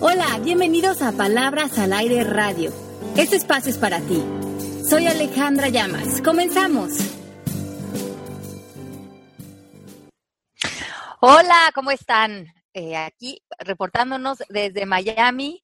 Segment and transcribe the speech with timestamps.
[0.00, 2.72] Hola, bienvenidos a Palabras al Aire Radio.
[3.16, 4.24] Este espacio es para ti.
[4.84, 6.20] Soy Alejandra Llamas.
[6.20, 6.94] Comenzamos.
[11.20, 12.52] Hola, ¿cómo están?
[12.74, 15.62] Eh, aquí reportándonos desde Miami,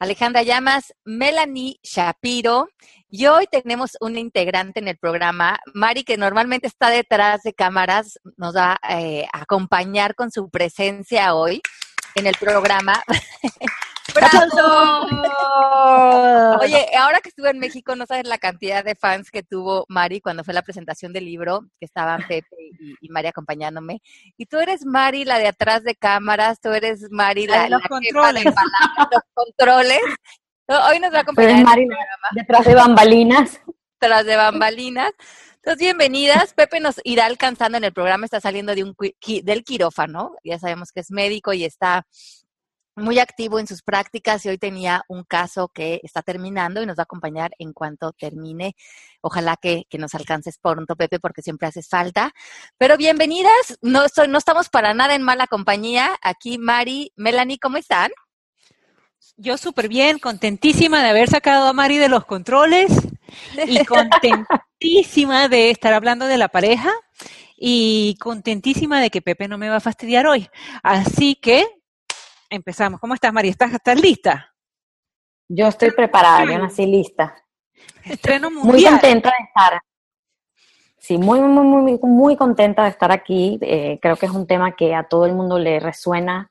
[0.00, 2.68] Alejandra Llamas, Melanie Shapiro.
[3.08, 8.18] Y hoy tenemos un integrante en el programa, Mari, que normalmente está detrás de cámaras,
[8.36, 11.62] nos va eh, a acompañar con su presencia hoy
[12.14, 13.02] en el programa.
[14.14, 15.06] ¡Bravo!
[16.60, 20.20] Oye, ahora que estuve en México, no sabes la cantidad de fans que tuvo Mari
[20.20, 22.56] cuando fue la presentación del libro, que estaban Pepe
[23.00, 24.02] y, Mari acompañándome.
[24.36, 27.82] Y tú eres Mari, la de atrás de cámaras, tú eres Mari, la, de los
[27.82, 28.44] controles.
[28.44, 30.00] los controles.
[30.68, 31.64] Hoy nos va a acompañar.
[31.64, 31.88] Mari,
[32.32, 33.60] detrás de bambalinas.
[34.00, 35.12] Detrás de bambalinas.
[35.66, 36.52] Entonces, bienvenidas.
[36.52, 38.94] Pepe nos irá alcanzando en el programa, está saliendo de un,
[39.42, 42.06] del quirófano, ya sabemos que es médico y está
[42.96, 46.98] muy activo en sus prácticas y hoy tenía un caso que está terminando y nos
[46.98, 48.76] va a acompañar en cuanto termine.
[49.22, 52.34] Ojalá que, nos alcances pronto, Pepe, porque siempre haces falta.
[52.76, 56.10] Pero bienvenidas, no, no estamos para nada en mala compañía.
[56.20, 58.12] Aquí Mari, Melanie, ¿cómo están?
[59.38, 62.92] Yo súper bien, contentísima de haber sacado a Mari de los controles
[63.66, 64.46] y contentísima
[65.48, 66.92] de estar hablando de la pareja
[67.56, 70.48] y contentísima de que Pepe no me va a fastidiar hoy.
[70.82, 71.66] Así que
[72.50, 73.00] empezamos.
[73.00, 73.50] ¿Cómo estás, María?
[73.50, 74.52] ¿Estás, lista?
[75.48, 77.34] Yo estoy preparada, yo nací lista.
[78.04, 78.72] Estreno mundial.
[78.72, 79.80] Muy contenta de estar.
[80.98, 83.58] Sí, muy, muy, muy, muy contenta de estar aquí.
[83.60, 86.50] Eh, creo que es un tema que a todo el mundo le resuena,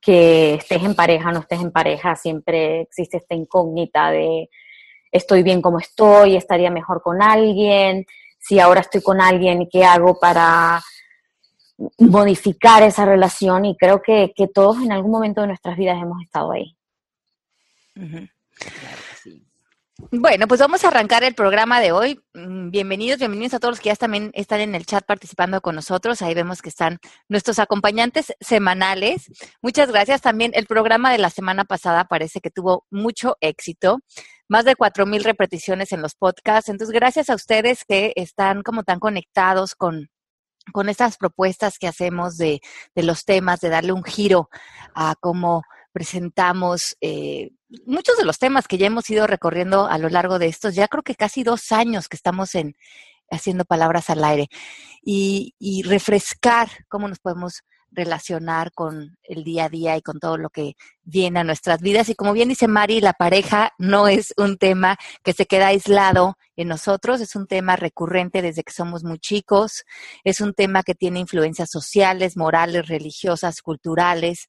[0.00, 4.50] que estés en pareja, no estés en pareja, siempre existe esta incógnita de
[5.10, 8.06] estoy bien como estoy, estaría mejor con alguien,
[8.38, 10.80] si ahora estoy con alguien, ¿qué hago para
[11.98, 13.64] modificar esa relación?
[13.64, 16.76] Y creo que, todos en algún momento de nuestras vidas hemos estado ahí.
[20.10, 22.20] Bueno, pues vamos a arrancar el programa de hoy.
[22.32, 25.74] Mm, bienvenidos, bienvenidos a todos los que ya también están en el chat participando con
[25.74, 26.22] nosotros.
[26.22, 26.98] Ahí vemos que están
[27.28, 29.30] nuestros acompañantes semanales.
[29.60, 30.22] Muchas gracias.
[30.22, 33.98] También el programa de la semana pasada parece que tuvo mucho éxito.
[34.50, 36.68] Más de cuatro mil repeticiones en los podcasts.
[36.68, 40.10] Entonces, gracias a ustedes que están como tan conectados con,
[40.72, 42.60] con estas propuestas que hacemos de,
[42.96, 44.50] de los temas, de darle un giro
[44.92, 45.62] a cómo
[45.92, 47.50] presentamos eh,
[47.86, 50.88] muchos de los temas que ya hemos ido recorriendo a lo largo de estos, ya
[50.88, 52.74] creo que casi dos años que estamos en
[53.30, 54.48] haciendo palabras al aire
[55.00, 60.36] y, y refrescar cómo nos podemos relacionar con el día a día y con todo
[60.36, 62.08] lo que viene a nuestras vidas.
[62.08, 66.36] Y como bien dice Mari, la pareja no es un tema que se queda aislado
[66.56, 69.84] en nosotros, es un tema recurrente desde que somos muy chicos,
[70.24, 74.48] es un tema que tiene influencias sociales, morales, religiosas, culturales,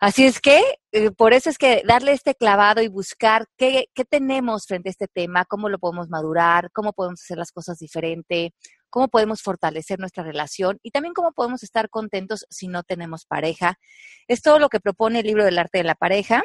[0.00, 0.60] Así es que,
[0.92, 4.92] eh, por eso es que darle este clavado y buscar qué, qué, tenemos frente a
[4.92, 8.52] este tema, cómo lo podemos madurar, cómo podemos hacer las cosas diferente,
[8.94, 13.80] cómo podemos fortalecer nuestra relación y también cómo podemos estar contentos si no tenemos pareja.
[14.28, 16.44] Es todo lo que propone el libro del arte de la pareja.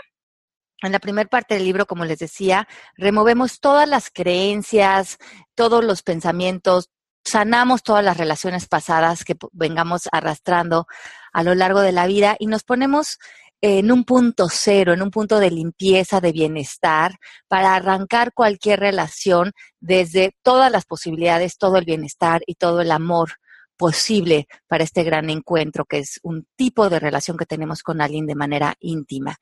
[0.82, 2.68] En la primera parte del libro, como les decía,
[2.98, 5.20] removemos todas las creencias,
[5.54, 6.90] todos los pensamientos,
[7.24, 10.88] sanamos todas las relaciones pasadas que vengamos arrastrando
[11.32, 13.20] a lo largo de la vida y nos ponemos
[13.62, 17.16] en un punto cero, en un punto de limpieza, de bienestar,
[17.48, 23.32] para arrancar cualquier relación desde todas las posibilidades, todo el bienestar y todo el amor
[23.78, 28.26] posible para este gran encuentro, que es un tipo de relación que tenemos con alguien
[28.28, 29.38] de manera íntima.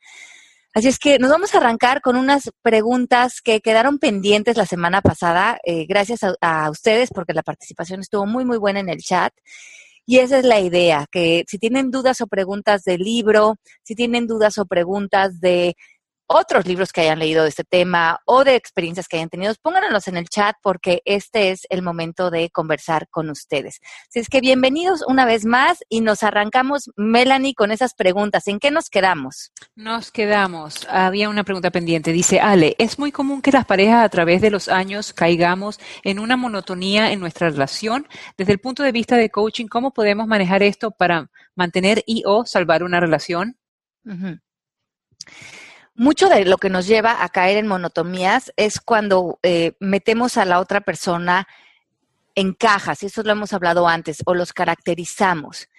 [0.73, 5.01] Así es que nos vamos a arrancar con unas preguntas que quedaron pendientes la semana
[5.01, 8.99] pasada, eh, gracias a, a ustedes porque la participación estuvo muy, muy buena en el
[8.99, 9.33] chat.
[10.09, 14.25] Y esa es la idea, que si tienen dudas o preguntas del libro, si tienen
[14.25, 15.75] dudas o preguntas de
[16.27, 20.07] otros libros que hayan leído de este tema o de experiencias que hayan tenido, pónganlos
[20.07, 23.79] en el chat porque este es el momento de conversar con ustedes.
[24.09, 28.47] Así es que bienvenidos una vez más y nos arrancamos, Melanie, con esas preguntas.
[28.47, 29.51] ¿En qué nos quedamos?
[29.75, 30.85] Nos quedamos.
[30.89, 32.11] Había una pregunta pendiente.
[32.11, 36.19] Dice, Ale, ¿es muy común que las parejas a través de los años caigamos en
[36.19, 38.07] una monotonía en nuestra relación?
[38.37, 42.45] Desde el punto de vista de coaching, ¿cómo podemos manejar esto para mantener y o
[42.45, 43.57] salvar una relación?
[45.97, 50.45] Mucho de lo que nos lleva a caer en monotomías es cuando eh, metemos a
[50.45, 51.47] la otra persona
[52.35, 55.69] en cajas, y eso lo hemos hablado antes, o los caracterizamos.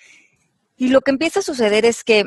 [0.76, 2.26] Y lo que empieza a suceder es que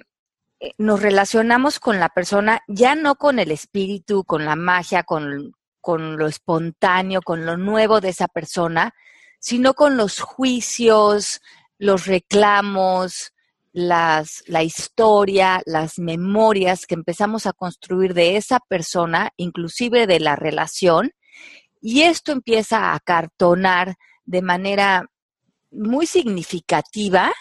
[0.61, 5.53] eh, nos relacionamos con la persona ya no con el espíritu, con la magia, con,
[5.81, 8.93] con lo espontáneo, con lo nuevo de esa persona,
[9.37, 11.41] sino con los juicios,
[11.77, 13.30] los reclamos,
[13.73, 20.35] las, la historia, las memorias que empezamos a construir de esa persona, inclusive de la
[20.35, 21.11] relación,
[21.81, 23.95] y esto empieza a cartonar
[24.25, 25.05] de manera
[25.71, 27.31] muy significativa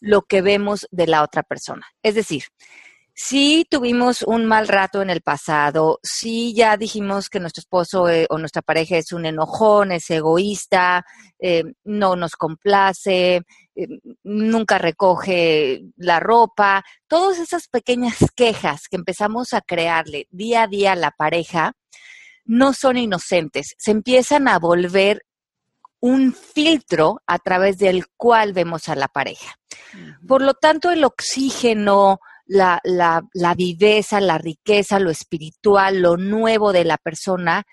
[0.00, 1.86] lo que vemos de la otra persona.
[2.02, 2.44] Es decir,
[3.16, 8.26] si tuvimos un mal rato en el pasado, si ya dijimos que nuestro esposo eh,
[8.28, 11.06] o nuestra pareja es un enojón, es egoísta,
[11.38, 13.42] eh, no nos complace,
[13.76, 13.88] eh,
[14.24, 20.92] nunca recoge la ropa, todas esas pequeñas quejas que empezamos a crearle día a día
[20.92, 21.74] a la pareja,
[22.44, 25.24] no son inocentes, se empiezan a volver
[26.00, 29.56] un filtro a través del cual vemos a la pareja.
[30.26, 36.72] Por lo tanto, el oxígeno, la, la, la viveza, la riqueza, lo espiritual, lo nuevo
[36.72, 37.64] de la persona,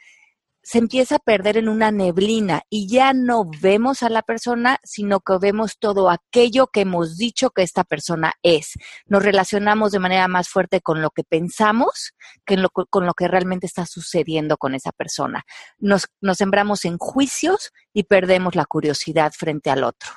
[0.63, 5.19] se empieza a perder en una neblina y ya no vemos a la persona, sino
[5.19, 8.73] que vemos todo aquello que hemos dicho que esta persona es.
[9.07, 12.13] Nos relacionamos de manera más fuerte con lo que pensamos
[12.45, 15.43] que con lo que realmente está sucediendo con esa persona.
[15.79, 20.11] Nos, nos sembramos en juicios y perdemos la curiosidad frente al otro.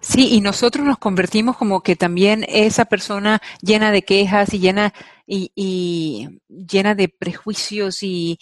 [0.00, 4.92] Sí, y nosotros nos convertimos como que también esa persona llena de quejas y llena
[5.26, 8.38] y, llena de prejuicios y,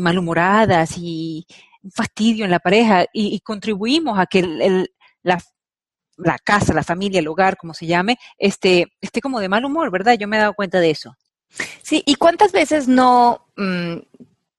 [0.00, 1.46] malhumoradas y
[1.94, 4.86] fastidio en la pareja y, contribuimos a que
[5.22, 5.38] la,
[6.44, 10.14] casa, la familia, el hogar, como se llame, esté, esté como de mal humor, ¿verdad?
[10.18, 11.16] Yo me he dado cuenta de eso.
[11.82, 13.96] Sí, ¿y cuántas veces no mm,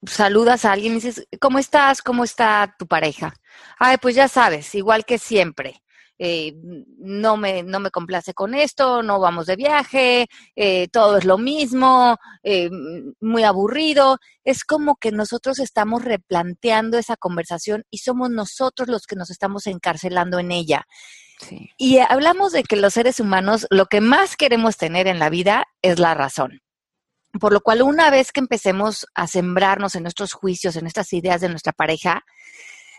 [0.06, 2.02] saludas a alguien y dices, ¿cómo estás?
[2.02, 3.34] ¿Cómo está tu pareja?
[3.80, 5.82] Ay, pues ya sabes, igual que siempre.
[6.24, 6.54] Eh,
[7.00, 11.40] no, me, no me complace con esto, no vamos de viaje, eh, todo es lo
[11.40, 12.70] mismo, eh,
[13.20, 14.20] muy aburrido.
[14.44, 19.66] Es como que nosotros estamos replanteando esa conversación y somos nosotros los que nos estamos
[19.66, 20.86] encarcelando en ella.
[21.76, 25.66] Y hablamos de que los seres humanos lo que más queremos tener en la vida
[25.82, 26.62] es la razón.
[27.40, 31.42] Por lo cual, una vez que empecemos a sembrarnos en nuestros juicios, en estas ideas
[31.42, 32.26] de nuestra pareja,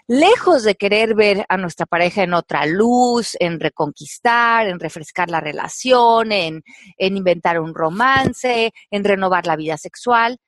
[0.06, 5.40] lejos de querer ver a nuestra pareja en otra luz, en reconquistar, en refrescar la
[5.40, 6.62] relación, en,
[6.98, 10.38] inventar un romance, en renovar la vida sexual,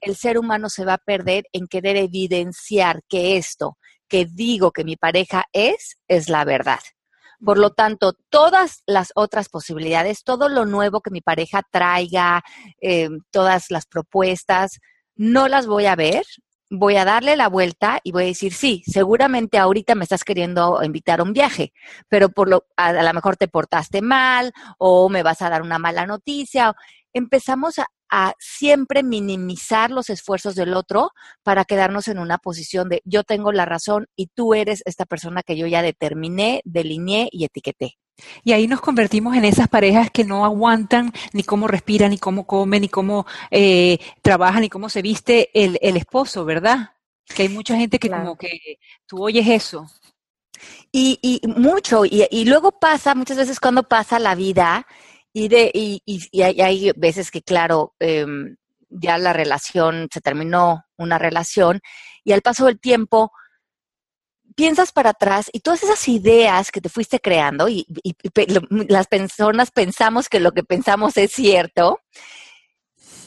[0.00, 3.78] el ser humano se va a perder en querer evidenciar que esto
[4.08, 6.80] que digo que mi pareja es, es la verdad.
[7.44, 12.42] Por lo tanto, todas las otras posibilidades, todo lo nuevo que mi pareja traiga,
[12.80, 14.78] eh, todas las propuestas,
[15.16, 16.24] no las voy a ver,
[16.70, 20.80] voy a darle la vuelta y voy a decir, sí, seguramente ahorita me estás queriendo
[20.82, 21.72] invitar a un viaje,
[22.08, 25.78] pero por lo, a, lo mejor te portaste mal o me vas a dar una
[25.78, 26.74] mala noticia.
[27.12, 31.10] Empezamos a, a siempre minimizar los esfuerzos del otro
[31.42, 35.42] para quedarnos en una posición de yo tengo la razón y tú eres esta persona
[35.42, 37.98] que yo ya determiné, delineé y etiqueté.
[38.44, 42.46] Y ahí nos convertimos en esas parejas que no aguantan ni cómo respira, ni cómo
[42.46, 46.92] come, ni cómo eh, trabaja, ni cómo se viste el, el, esposo, ¿verdad?
[47.26, 49.86] Que hay mucha gente que como que tú oyes eso.
[50.90, 54.86] Y, y mucho, y, y, luego pasa, muchas veces cuando pasa la vida,
[55.38, 58.56] y, de, y, y hay, hay, veces que, claro, em,
[58.88, 61.80] ya la relación, se terminó una relación,
[62.24, 63.32] y al paso del tiempo,
[64.54, 67.84] piensas para atrás y todas esas ideas que te fuiste creando y,
[68.88, 72.00] las personas pensamos que lo que pensamos es cierto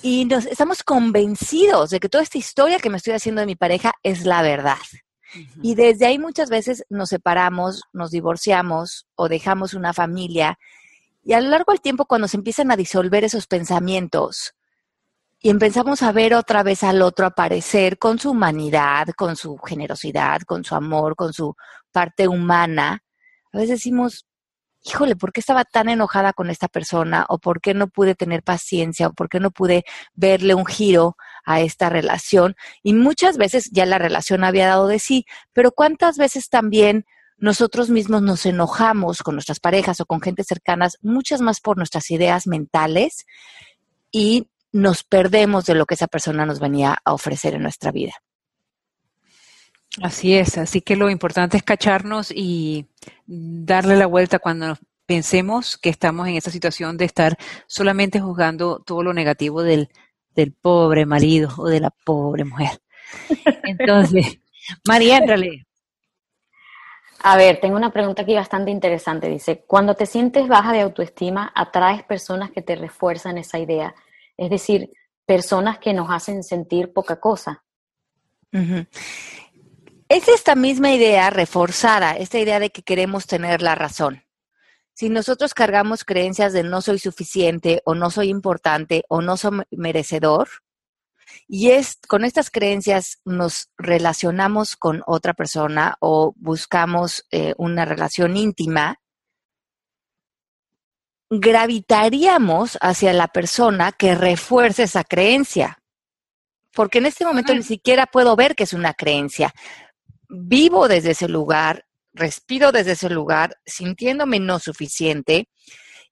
[0.01, 3.55] y nos estamos convencidos de que toda esta historia que me estoy haciendo de mi
[3.55, 4.79] pareja es la verdad.
[5.61, 10.57] Y desde ahí muchas veces nos separamos, nos divorciamos o dejamos una familia
[11.29, 14.55] y a lo largo del tiempo cuando se empiezan a disolver esos pensamientos,
[15.39, 20.41] y empezamos a ver otra vez al otro aparecer con su humanidad, con su generosidad,
[20.41, 21.53] con su amor, con su
[21.91, 23.03] parte humana,
[23.53, 24.25] a veces decimos,
[24.81, 27.27] híjole, ¿por qué estaba tan enojada con esta persona?
[27.29, 29.09] ¿O por qué no pude tener paciencia?
[29.09, 29.83] ¿O por qué no pude
[30.15, 32.55] verle un giro a esta relación?
[32.81, 37.05] Y muchas veces ya la relación había dado de sí, pero ¿cuántas veces también
[37.39, 42.11] nosotros mismos nos enojamos con nuestras parejas o con gente cercanas, muchas más por nuestras
[42.11, 43.25] ideas mentales
[44.11, 48.13] y nos perdemos de lo que esa persona nos venía a ofrecer en nuestra vida.
[50.01, 52.87] Así es, así que lo importante es cacharnos y
[53.25, 59.01] darle la vuelta cuando pensemos que estamos en esa situación de estar solamente juzgando todo
[59.01, 59.89] lo negativo del,
[60.35, 62.79] del pobre marido o de la pobre mujer.
[63.63, 64.39] Entonces,
[64.85, 65.65] María, entrale.
[67.21, 69.27] A ver, tengo una pregunta aquí bastante interesante.
[69.27, 73.93] Dice, cuando te sientes baja de autoestima, atraes personas que te refuerzan esa idea
[74.39, 74.89] es decir,
[75.25, 77.65] personas que nos hacen sentir poca cosa.
[80.07, 84.23] Es esta misma idea reforzada, esta idea de que queremos tener la razón.
[84.93, 89.61] si nosotros cargamos creencias de no soy suficiente o no soy importante o no soy
[89.71, 90.49] merecedor,
[91.51, 98.37] y es con estas creencias nos relacionamos con otra persona o buscamos eh, una relación
[98.37, 98.99] íntima,
[101.31, 105.79] gravitaríamos hacia la persona que refuerce esa creencia.
[106.71, 109.51] Porque en este momento ni siquiera puedo ver que es una creencia.
[110.29, 115.49] Vivo desde ese lugar, respiro desde ese lugar, sintiéndome no suficiente.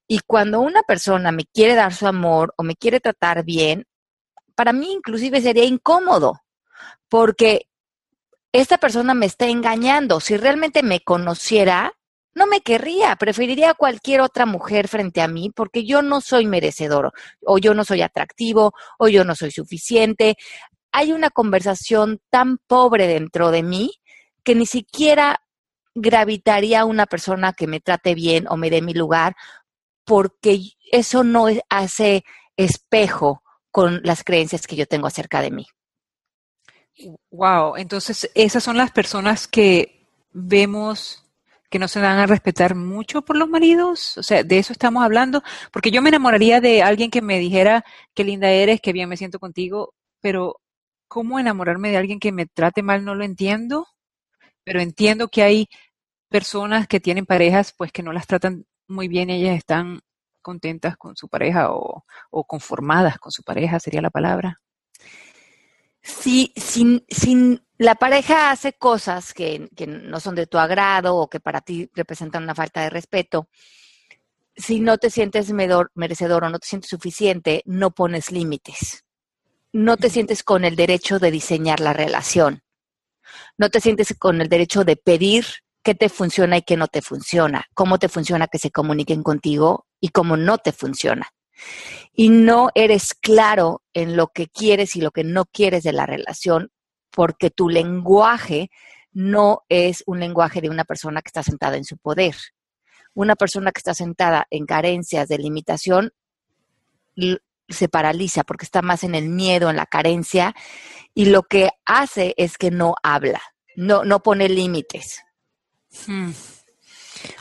[0.07, 3.85] Y cuando una persona me quiere dar su amor o me quiere tratar bien,
[4.57, 6.41] para mí inclusive sería incómodo,
[7.09, 7.69] porque
[8.51, 10.19] esta persona me está engañando.
[10.19, 11.93] Si realmente me conociera,
[12.33, 16.47] no me querría, preferiría a cualquier otra mujer frente a mí porque yo no soy
[16.47, 17.13] merecedor,
[17.45, 20.37] o yo no soy atractivo, o yo no soy suficiente.
[20.91, 23.91] Hay una conversación tan pobre dentro de mí
[24.43, 25.39] que ni siquiera
[25.93, 29.35] gravitaría a una persona que me trate bien o me dé mi lugar,
[30.03, 30.61] porque
[30.91, 32.23] eso no hace
[32.55, 35.67] espejo con las creencias que yo tengo acerca de mí.
[37.31, 41.23] Wow, entonces esas son las personas que vemos
[41.69, 45.03] que no se dan a respetar mucho por los maridos, o sea, de eso estamos
[45.03, 47.83] hablando, porque yo me enamoraría de alguien que me dijera
[48.13, 50.61] qué linda eres, qué bien me siento contigo, pero
[51.07, 53.03] ¿cómo enamorarme de alguien que me trate mal?
[53.03, 53.87] No lo entiendo,
[54.63, 55.67] pero entiendo que hay
[56.29, 60.01] personas que tienen parejas pues que no las tratan muy bien, ellas están
[60.47, 62.05] contentas con su pareja o,
[62.47, 64.61] conformadas con su pareja, sería la palabra.
[66.01, 71.29] Si, sin, sin la pareja hace cosas que, que, no son de tu agrado o
[71.29, 73.49] que para ti representan una falta de respeto,
[74.55, 79.03] si no te sientes merecedor o no te sientes suficiente, no pones límites.
[79.73, 82.63] No te sientes con el derecho de diseñar la relación.
[83.57, 85.45] No te sientes con el derecho de pedir
[85.83, 89.86] qué te funciona y qué no te funciona, cómo te funciona que se comuniquen contigo
[89.99, 91.27] y cómo no te funciona.
[92.13, 96.05] Y no eres claro en lo que quieres y lo que no quieres de la
[96.05, 96.71] relación
[97.11, 98.69] porque tu lenguaje
[99.11, 102.35] no es un lenguaje de una persona que está sentada en su poder.
[103.15, 106.13] Una persona que está sentada en carencias de limitación
[107.67, 110.53] se paraliza porque está más en el miedo, en la carencia,
[111.15, 113.41] y lo que hace es que no habla,
[113.75, 115.23] no, no pone límites.
[116.05, 116.31] Hmm.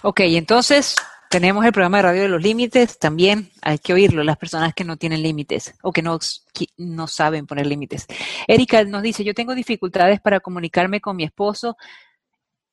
[0.03, 0.97] Ok, entonces
[1.30, 4.85] tenemos el programa de radio de los límites, también hay que oírlo, las personas que
[4.85, 6.18] no tienen límites o que no,
[6.76, 8.06] no saben poner límites.
[8.47, 11.76] Erika nos dice, yo tengo dificultades para comunicarme con mi esposo,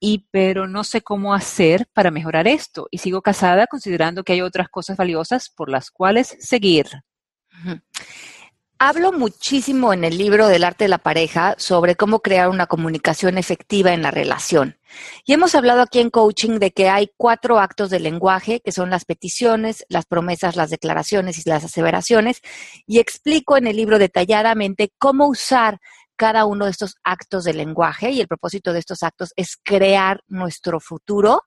[0.06, 4.42] y pero no sé cómo hacer para mejorar esto y sigo casada considerando que hay
[4.42, 6.88] otras cosas valiosas por las cuales seguir.
[8.86, 13.38] Hablo muchísimo en el libro del arte de la pareja sobre cómo crear una comunicación
[13.38, 14.78] efectiva en la relación.
[15.26, 18.90] Y hemos hablado aquí en coaching de que hay cuatro actos de lenguaje, que son
[18.90, 22.42] las peticiones, las promesas, las declaraciones y las aseveraciones.
[22.86, 25.80] Y explico en el libro detalladamente cómo usar
[26.18, 30.20] cada uno de estos actos de lenguaje y el propósito de estos actos es crear
[30.28, 31.44] nuestro futuro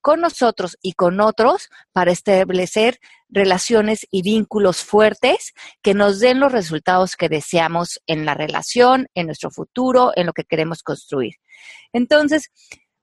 [0.00, 6.52] con nosotros y con otros para establecer relaciones y vínculos fuertes que nos den los
[6.52, 11.34] resultados que deseamos en la relación, en nuestro futuro, en lo que queremos construir.
[11.92, 12.50] Entonces,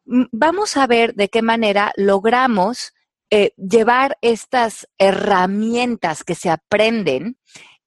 [0.06, 2.94] vamos a ver de qué manera logramos
[3.30, 7.38] eh, llevar estas herramientas que se aprenden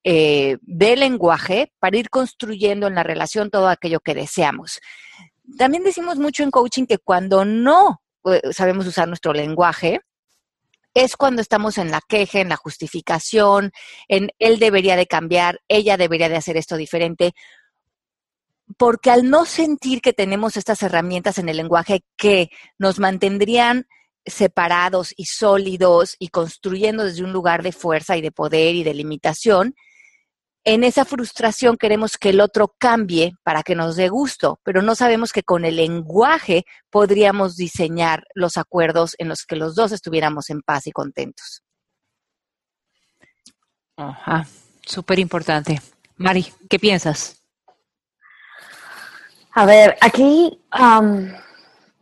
[0.04, 4.80] eh, de lenguaje para ir construyendo en la relación todo aquello que deseamos.
[5.58, 8.02] También decimos mucho en coaching que cuando no
[8.52, 10.00] sabemos usar nuestro lenguaje,
[10.94, 13.72] es cuando estamos en la queja, en la justificación,
[14.08, 17.32] en él debería de cambiar, ella debería de hacer esto diferente,
[18.76, 23.86] porque al no sentir que tenemos estas herramientas en el lenguaje que nos mantendrían
[24.26, 28.94] separados y sólidos y construyendo desde un lugar de fuerza y de poder y de
[28.94, 29.74] limitación,
[30.64, 34.94] en esa frustración queremos que el otro cambie para que nos dé gusto, pero no
[34.94, 40.50] sabemos que con el lenguaje podríamos diseñar los acuerdos en los que los dos estuviéramos
[40.50, 41.62] en paz y contentos.
[43.96, 44.46] Ajá,
[44.84, 45.80] súper importante.
[46.16, 47.42] Mari, ¿qué piensas?
[49.52, 50.60] A ver, aquí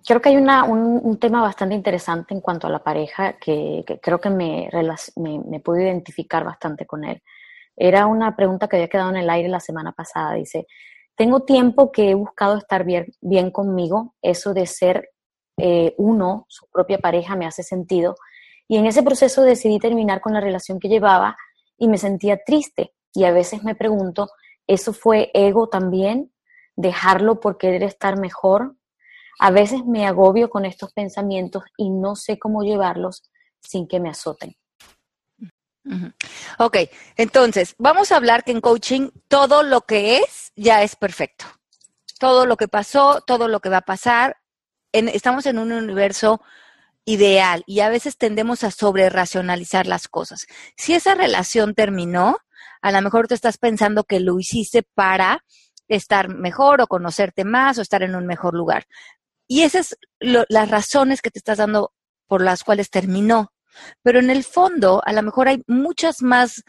[0.07, 4.31] creo que hay un, tema bastante interesante en cuanto a la pareja que, creo que
[4.31, 4.69] me,
[5.17, 7.23] me, me puedo identificar bastante con él.
[7.80, 10.35] Era una pregunta que había quedado en el aire la semana pasada.
[10.35, 10.66] Dice,
[11.14, 15.11] tengo tiempo que he buscado estar bien, bien conmigo, eso de ser
[15.56, 18.16] eh, uno, su propia pareja, me hace sentido.
[18.66, 21.37] Y en ese proceso decidí terminar con la relación que llevaba
[21.76, 22.92] y me sentía triste.
[23.14, 24.28] Y a veces me pregunto,
[24.66, 26.32] ¿eso fue ego también?
[26.76, 28.76] ¿Dejarlo por querer estar mejor?
[29.40, 33.30] A veces me agobio con estos pensamientos y no sé cómo llevarlos,
[33.61, 34.56] sin que me azoten.
[36.59, 36.76] Ok,
[37.16, 41.47] entonces vamos a hablar que en coaching todo lo que es ya es perfecto.
[42.18, 44.38] Todo lo que pasó, todo lo que va a pasar,
[44.92, 46.42] estamos en un universo
[47.04, 50.47] ideal y a veces tendemos a sobre racionalizar las cosas.
[50.76, 52.38] Si esa relación terminó,
[52.83, 55.45] a lo mejor te estás pensando que lo hiciste para
[55.88, 58.87] estar mejor o conocerte más o estar en un mejor lugar.
[59.47, 61.92] Y esas son las razones que te estás dando
[62.26, 63.52] por las cuales terminó.
[64.02, 66.62] Pero en el fondo, a lo mejor hay muchas más,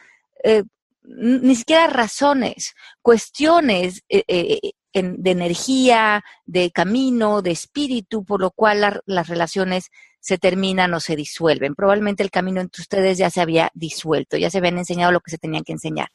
[0.43, 0.63] eh,
[1.03, 9.01] ni siquiera razones, cuestiones eh, eh, de energía, de camino, de espíritu, por lo cual
[9.05, 11.75] las relaciones se terminan o se disuelven.
[11.75, 15.31] Probablemente el camino entre ustedes ya se había disuelto, ya se habían enseñado lo que
[15.31, 16.09] se tenían que enseñar.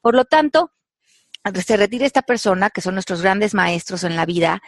[0.00, 0.72] Por lo tanto,
[1.64, 4.60] se retira esta persona, que son nuestros grandes maestros en la vida,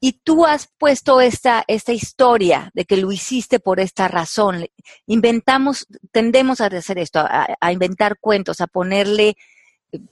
[0.00, 4.66] y tú has puesto esta, esta historia de que lo hiciste por esta razón.
[5.06, 9.36] Inventamos, tendemos a hacer esto, a, inventar cuentos, a ponerle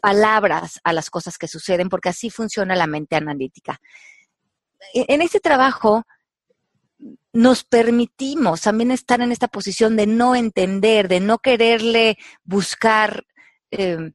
[0.00, 3.80] palabras a las cosas que suceden, porque así funciona la mente analítica.
[4.92, 6.04] E, en este trabajo
[7.32, 13.24] nos permitimos también estar en esta posición de no entender, de no quererle buscar
[13.70, 14.12] em,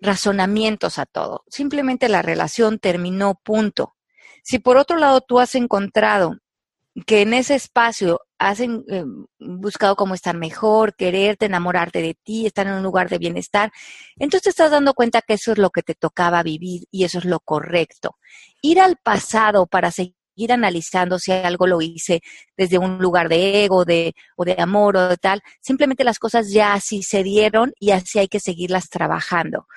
[0.00, 1.44] razonamientos a todo.
[1.48, 3.96] Simplemente la relación terminó, punto.
[4.50, 6.36] Si por otro lado tú has encontrado
[7.06, 8.68] que en ese espacio has eh,
[9.38, 13.70] buscado cómo estar mejor, quererte, enamorarte de ti, estar en un lugar de bienestar,
[14.16, 17.18] entonces te estás dando cuenta que eso es lo que te tocaba vivir y eso
[17.18, 18.16] es lo correcto.
[18.60, 20.16] Ir al pasado para seguir
[20.52, 22.20] analizando si algo lo hice
[22.56, 26.50] desde un lugar de ego de, o de amor o de tal, simplemente las cosas
[26.50, 29.68] ya así se dieron y así hay que seguirlas trabajando.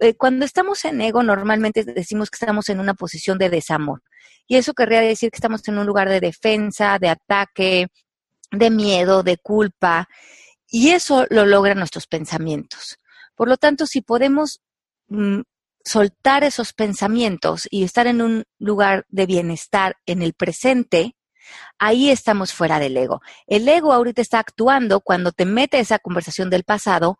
[0.00, 4.02] Eh, cuando estamos en ego, normalmente decimos que estamos en una posición de desamor.
[4.48, 7.88] Y eso querría decir que estamos en un lugar de defensa, de ataque,
[8.50, 10.08] de miedo, de culpa.
[10.66, 12.98] Y eso lo logran nuestros pensamientos.
[13.34, 14.62] Por lo tanto, si podemos
[15.08, 15.42] mm,
[15.84, 21.14] soltar esos pensamientos y estar en un lugar de bienestar en el presente,
[21.78, 23.20] ahí estamos fuera del ego.
[23.46, 27.18] El ego ahorita está actuando cuando te mete esa conversación del pasado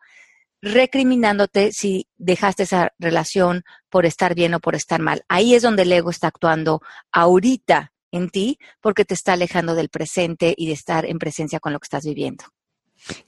[0.62, 5.24] recriminándote si dejaste esa relación por estar bien o por estar mal.
[5.28, 9.88] Ahí es donde el ego está actuando ahorita en ti porque te está alejando del
[9.88, 12.44] presente y de estar en presencia con lo que estás viviendo.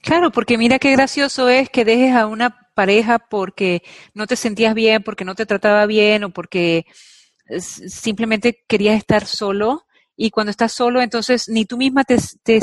[0.01, 3.81] Claro, porque mira qué gracioso es que dejes a una pareja porque
[4.13, 6.85] no te sentías bien, porque no te trataba bien o porque
[7.59, 12.59] simplemente querías estar solo y cuando estás solo entonces ni tú misma te, te,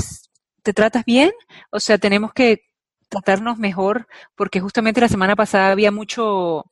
[0.62, 1.32] te tratas bien.
[1.70, 2.69] O sea, tenemos que
[3.10, 6.64] tratarnos mejor, porque justamente la semana pasada había mucho,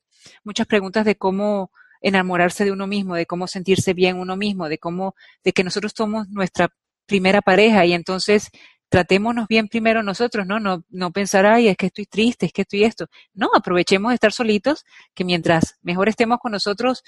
[0.45, 1.71] muchas preguntas de cómo
[2.01, 5.93] enamorarse de uno mismo, de cómo sentirse bien uno mismo, de cómo, de que nosotros
[5.97, 6.71] somos nuestra
[7.07, 8.51] primera pareja y entonces
[8.89, 10.61] tratémonos bien primero nosotros, ¿no?
[10.61, 13.07] No, no pensar, ay, es que estoy triste, es que estoy esto.
[13.35, 17.03] No, aprovechemos de estar solitos, que mientras mejor estemos con nosotros,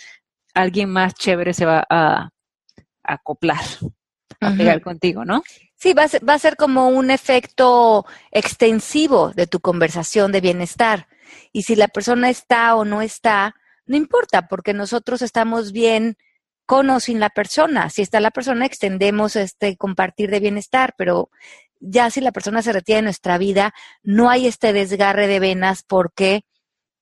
[0.53, 2.31] alguien más chévere se va a,
[3.03, 3.65] acoplar,
[4.41, 5.43] a pegar contigo, ¿no?
[5.81, 10.43] Sí, va a, ser, va a ser como un efecto extensivo de tu conversación de
[10.43, 11.09] bienestar.
[11.53, 13.55] Y si la persona está o no está,
[13.87, 16.19] no importa, porque nosotros estamos bien
[16.67, 17.89] con o sin la persona.
[17.89, 21.31] Si está la persona, extendemos este compartir de bienestar, pero
[21.81, 25.83] ya si la persona se retira de nuestra vida, no hay este desgarre de venas
[25.83, 26.43] porque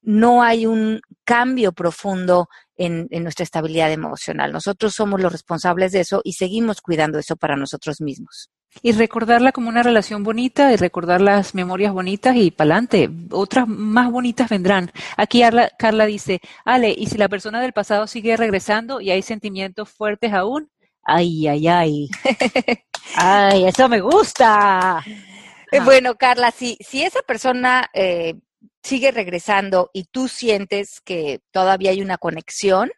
[0.02, 4.52] no hay un cambio profundo en, en, nuestra estabilidad emocional.
[4.52, 8.50] Nosotros somos los responsables de eso y seguimos cuidando eso para nosotros mismos.
[8.82, 13.10] Y recordarla como una relación bonita y recordar las memorias bonitas y pa'lante.
[13.30, 14.92] Otras más bonitas vendrán.
[15.16, 15.42] Aquí
[15.78, 20.32] Carla, dice, Ale, ¿y si la persona del pasado sigue regresando y hay sentimientos fuertes
[20.32, 20.70] aún?
[21.02, 22.08] Ay, ay, ay.
[23.16, 25.02] ay, eso me gusta.
[25.72, 28.34] Eh, bueno, Carla, si, si esa persona eh,
[28.82, 32.90] sigue regresando y tú sientes que todavía hay una conexión,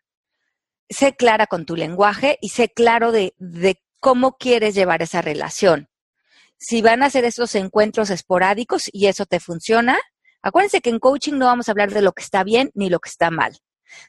[0.89, 5.89] sé clara con tu lenguaje y sé claro de, de cómo quieres llevar esa relación.
[6.59, 9.99] Si van a hacer esos encuentros esporádicos y eso te funciona,
[10.43, 12.99] acuérdense que en coaching no vamos a hablar de lo que está bien ni lo
[12.99, 13.59] que está mal.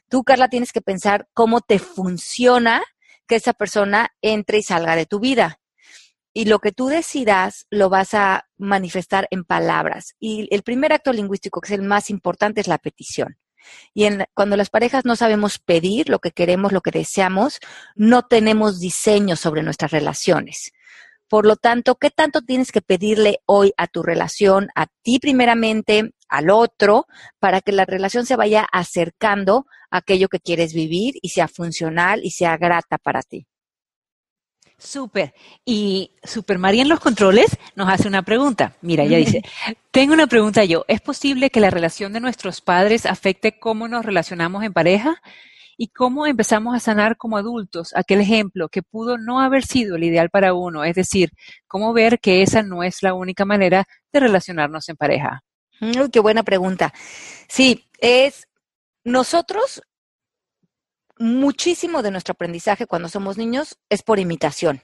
[0.08, 2.82] Tú, Carla, tienes que pensar cómo te funciona
[3.26, 5.60] que esa persona entre y salga de tu vida.
[6.34, 10.14] Y lo que tú decidas lo vas a manifestar en palabras.
[10.18, 13.36] Y el primer acto lingüístico, que es el más importante, es la petición.
[13.94, 17.60] Y en, cuando las parejas no sabemos pedir lo que queremos, lo que deseamos,
[17.94, 20.72] no tenemos diseño sobre nuestras relaciones.
[21.28, 26.12] Por lo tanto, ¿qué tanto tienes que pedirle hoy a tu relación, a ti primeramente,
[26.28, 27.06] al otro,
[27.38, 32.20] para que la relación se vaya acercando a aquello que quieres vivir y sea funcional
[32.22, 33.46] y sea grata para ti?
[34.82, 35.32] Súper.
[35.64, 38.74] Y Super María en los controles nos hace una pregunta.
[38.80, 39.42] Mira, ella dice,
[39.90, 40.84] tengo una pregunta yo.
[40.88, 45.22] ¿Es posible que la relación de nuestros padres afecte cómo nos relacionamos en pareja?
[45.76, 50.04] ¿Y cómo empezamos a sanar como adultos aquel ejemplo que pudo no haber sido el
[50.04, 50.84] ideal para uno?
[50.84, 51.30] Es decir,
[51.66, 55.42] cómo ver que esa no es la única manera de relacionarnos en pareja.
[55.80, 56.92] Uy, qué buena pregunta.
[57.48, 58.48] Sí, es
[59.04, 59.82] nosotros
[61.22, 64.82] muchísimo de nuestro aprendizaje cuando somos niños es por imitación.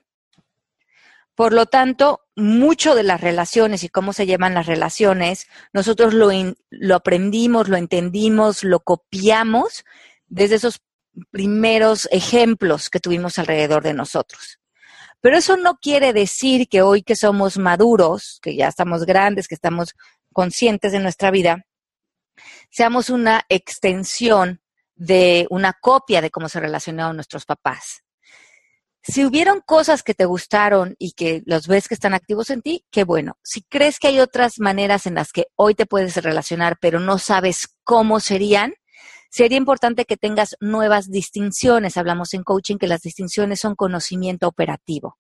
[1.35, 6.31] Por lo tanto, mucho de las relaciones y cómo se llevan las relaciones, nosotros lo,
[6.70, 9.85] lo aprendimos, lo entendimos, lo copiamos
[10.27, 10.81] desde esos
[11.31, 14.59] primeros ejemplos que tuvimos alrededor de nosotros.
[15.20, 19.57] Pero eso no quiere decir que hoy que somos maduros, que ya estamos grandes, que
[19.57, 19.94] estamos
[20.33, 21.66] conscientes de nuestra vida,
[22.70, 24.61] seamos una extensión
[24.98, 28.02] de una copia de cómo se relacionaron nuestros papás.
[29.02, 32.84] Si hubieron cosas que te gustaron y que los ves que están activos en ti,
[32.90, 33.38] qué bueno.
[33.42, 37.18] Si crees que hay otras maneras en las que hoy te puedes relacionar, pero no
[37.18, 38.74] sabes cómo serían,
[39.30, 41.96] sería importante que tengas nuevas distinciones.
[41.96, 45.16] Hablamos en coaching que las distinciones son conocimiento operativo.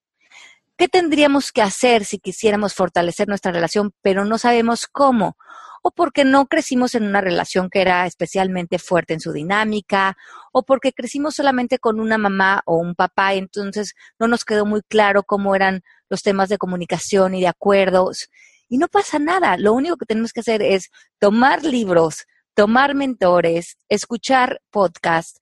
[0.78, 5.36] ¿Qué tendríamos que hacer si quisiéramos fortalecer nuestra relación, pero no sabemos cómo?
[5.82, 10.16] o porque no crecimos en una relación que era especialmente fuerte en su dinámica,
[10.52, 14.66] o porque crecimos solamente con una mamá o un papá, y entonces no nos quedó
[14.66, 18.28] muy claro cómo eran los temas de comunicación y de acuerdos.
[18.68, 23.78] Y no pasa nada, lo único que tenemos que hacer es tomar libros, tomar mentores,
[23.88, 25.40] escuchar podcasts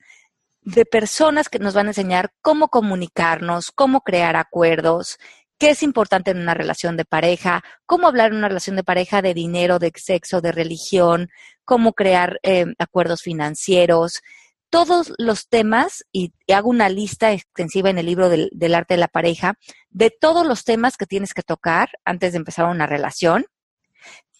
[0.66, 5.16] de personas que nos van a enseñar cómo comunicarnos, cómo crear acuerdos
[5.58, 9.22] qué es importante en una relación de pareja, cómo hablar en una relación de pareja
[9.22, 11.30] de dinero, de sexo, de religión,
[11.64, 14.20] cómo crear eh, acuerdos financieros,
[14.68, 19.00] todos los temas, y hago una lista extensiva en el libro del, del, arte de
[19.00, 19.54] la pareja,
[19.88, 23.46] de todos los temas que tienes que tocar antes de empezar una relación,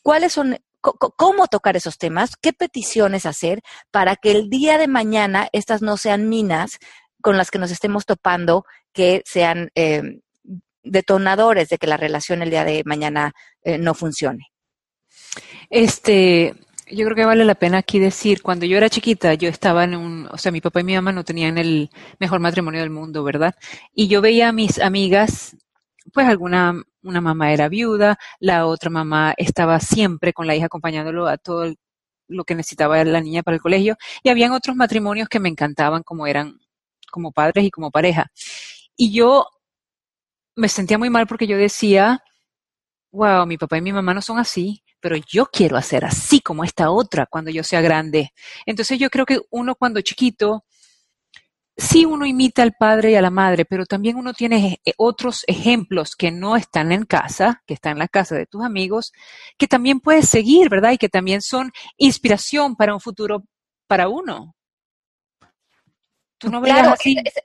[0.03, 0.59] cuáles son,
[0.95, 5.97] cómo tocar esos temas, qué peticiones hacer para que el día de mañana estas no
[5.97, 6.79] sean minas
[7.23, 10.21] con las que nos estemos topando, que sean eh,
[10.83, 14.47] detonadores de que la relación el día de mañana eh, no funcione.
[15.69, 16.55] Este,
[16.89, 19.97] yo creo que vale la pena aquí decir, cuando yo era chiquita, yo estaba en
[19.97, 23.25] un, o sea, mi papá y mi mamá no tenían el mejor matrimonio del mundo,
[23.25, 23.55] ¿verdad?
[23.93, 25.57] Y yo veía a mis amigas,
[26.17, 31.27] pues alguna, una mamá era viuda, la otra mamá estaba siempre con la hija acompañándolo
[31.27, 31.75] a todo
[32.27, 36.03] lo que necesitaba la niña para el colegio, y habían otros matrimonios que me encantaban
[36.03, 36.59] como eran
[37.11, 38.31] como padres y como pareja.
[38.97, 39.47] Y yo
[40.55, 42.23] me sentía muy mal porque yo decía,
[43.13, 46.65] wow, mi papá y mi mamá no son así, pero yo quiero hacer así como
[46.65, 48.31] esta otra cuando yo sea grande.
[48.65, 50.65] Entonces yo creo que uno cuando chiquito,
[51.77, 55.45] sí uno imita al padre y a la madre, pero también uno tiene eh, otros
[55.47, 59.13] ejemplos que no están en casa, que están en la casa de tus amigos,
[59.59, 60.93] que también puedes seguir, ¿verdad?
[60.93, 63.45] Y que también son inspiración para un futuro
[63.87, 64.55] para uno.
[66.39, 66.95] Tú no claro,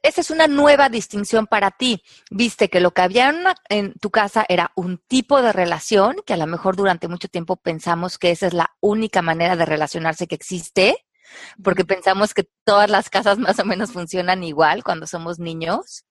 [0.04, 2.04] esa es una nueva distinción para ti.
[2.30, 3.34] Viste que lo que había
[3.70, 7.56] en, tu casa era un tipo de relación, que a lo mejor durante mucho tiempo
[7.56, 11.06] pensamos que esa es la única manera de relacionarse que existe,
[11.63, 16.06] porque pensamos que todas las casas más o menos funcionan igual cuando somos niños.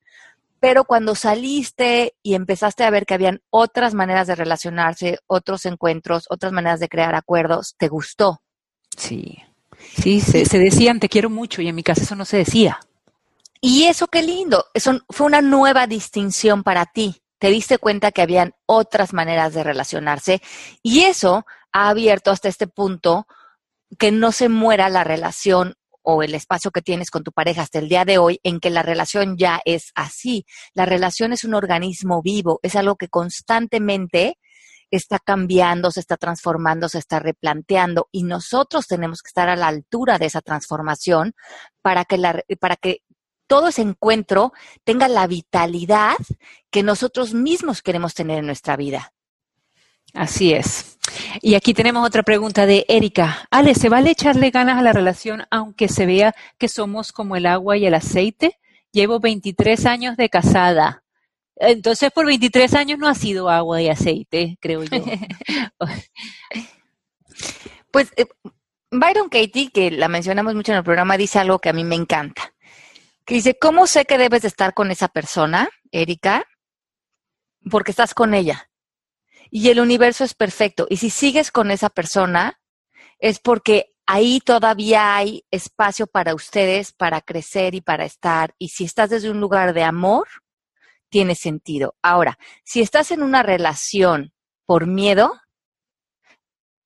[0.61, 6.27] Pero cuando saliste y empezaste a ver que habían otras maneras de relacionarse, otros encuentros,
[6.29, 8.43] otras maneras de crear acuerdos, te gustó.
[8.97, 9.39] Sí.
[9.97, 12.79] Sí, se, decían te quiero mucho y en mi casa eso no se decía.
[13.61, 17.23] Y eso qué lindo, eso fue una nueva distinción para ti.
[17.39, 20.43] Te diste cuenta que habían otras maneras de relacionarse
[20.83, 23.27] y eso ha abierto hasta este punto
[23.99, 27.79] que no se muera la relación o el espacio que tienes con tu pareja hasta
[27.79, 30.47] el día de hoy en que la relación ya es así.
[30.75, 34.39] La relación es un organismo vivo, es algo que constantemente
[34.91, 39.69] está cambiando, se está transformando, se está replanteando y nosotros tenemos que estar a la
[39.69, 41.35] altura de esa transformación
[41.83, 43.03] para que, la, para que
[43.47, 44.53] todo ese encuentro
[44.85, 46.17] tenga la vitalidad
[46.71, 49.13] que nosotros mismos queremos tener en nuestra vida.
[50.15, 50.99] Así es.
[51.41, 53.47] Y aquí tenemos otra pregunta de Erika.
[53.51, 57.47] Ale, ¿se vale echarle ganas a la relación aunque se vea que somos como el
[57.47, 58.59] agua y el aceite?
[58.93, 61.05] Llevo 23 años de casada.
[61.57, 65.05] Entonces, por 23 años no ha sido agua y aceite, creo yo.
[67.93, 68.27] pues eh,
[68.91, 71.97] Byron Katie, que la mencionamos mucho en el programa, dice algo que a mí me
[71.97, 72.55] encanta.
[73.25, 76.45] Que dice, ¿cómo sé que debes de estar con esa persona, Erika?
[77.71, 78.70] Porque estás con ella.
[79.51, 80.87] Y el universo es perfecto.
[80.89, 82.61] Y si sigues con esa persona,
[83.19, 88.55] es porque ahí todavía hay espacio para ustedes, para crecer y para estar.
[88.59, 90.29] Y si estás desde un lugar de amor,
[91.11, 91.97] tiene sentido.
[92.03, 94.33] Ahora, si estás en una relación
[94.67, 95.33] por miedo,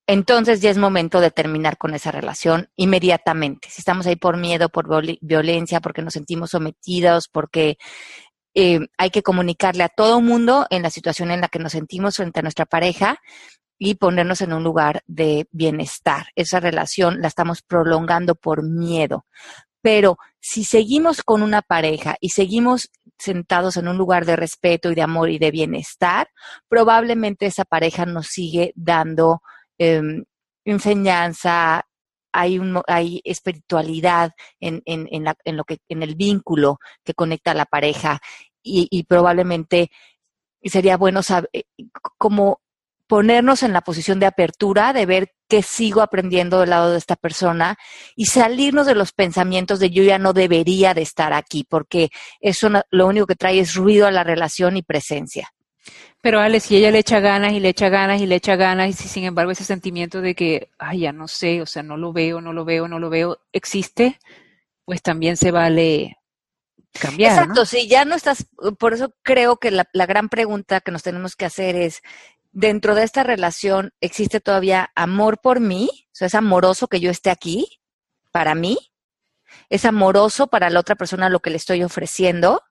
[0.06, 3.68] entonces ya es momento de terminar con esa relación inmediatamente.
[3.70, 4.86] Si estamos ahí por miedo, por
[5.20, 7.76] violencia, porque nos sentimos sometidos, porque
[8.54, 12.16] eh, hay que comunicarle a todo mundo en la situación en la que nos sentimos
[12.16, 13.18] frente a nuestra pareja
[13.78, 16.26] y ponernos en un lugar de bienestar.
[16.36, 19.26] Esa relación la estamos prolongando por miedo.
[19.82, 24.94] Pero si seguimos con una pareja y seguimos sentados en un lugar de respeto y
[24.94, 26.28] de amor y de bienestar,
[26.68, 29.42] probablemente esa pareja nos sigue dando
[29.76, 30.24] em,
[30.64, 31.86] enseñanza,
[32.34, 37.14] hay, un, hay espiritualidad en, en, en, la, en, lo que, en el vínculo que
[37.14, 38.20] conecta a la pareja
[38.62, 39.90] y, y probablemente
[40.62, 41.50] sería bueno saber
[42.18, 42.60] cómo
[43.06, 47.16] ponernos en la posición de apertura, de ver qué sigo aprendiendo del lado de esta
[47.16, 47.76] persona
[48.16, 52.08] y salirnos de los pensamientos de yo ya no debería de estar aquí, porque
[52.40, 55.50] eso lo único que trae es ruido a la relación y presencia.
[56.20, 58.88] Pero Ale, si ella le echa ganas y le echa ganas y le echa ganas
[58.88, 61.96] y si sin embargo ese sentimiento de que, ay, ya no sé, o sea, no
[61.96, 64.18] lo veo, no lo veo, no lo veo, existe,
[64.84, 66.16] pues también se vale
[66.98, 67.32] cambiar.
[67.32, 68.46] Exacto, si ya no estás,
[68.78, 72.00] por eso creo que la, la gran pregunta que nos tenemos que hacer es,
[72.52, 77.10] dentro de esta relación existe todavía amor por mí, o sea, es amoroso que yo
[77.10, 77.80] esté aquí
[78.32, 78.78] para mí,
[79.68, 82.62] es amoroso para la otra persona lo que le estoy ofreciendo,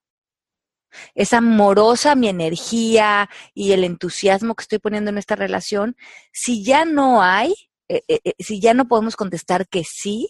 [1.16, 5.96] es amorosa mi energía y el entusiasmo que estoy poniendo en esta relación.
[6.32, 7.54] Si ya no hay,
[7.88, 10.28] eh, eh, eh, si ya no podemos contestar que sí,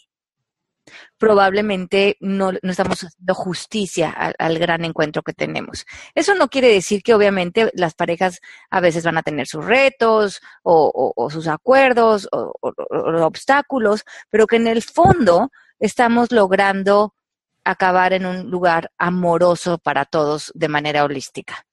[1.18, 5.86] probablemente no, estamos haciendo justicia al, gran encuentro que tenemos.
[6.16, 10.42] Eso no quiere decir que obviamente las parejas a veces van a tener sus retos
[10.64, 17.16] o, sus acuerdos o, obstáculos, pero que en el fondo estamos logrando
[17.64, 21.66] acabar en un lugar amoroso para todos de manera holística.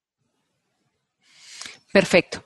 [1.93, 2.45] Perfecto.